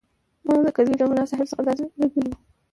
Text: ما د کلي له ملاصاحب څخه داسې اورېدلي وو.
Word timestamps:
ما 0.45 0.53
د 0.65 0.67
کلي 0.77 0.93
له 0.99 1.05
ملاصاحب 1.11 1.47
څخه 1.51 1.61
داسې 1.67 1.83
اورېدلي 1.85 2.27
وو. 2.29 2.35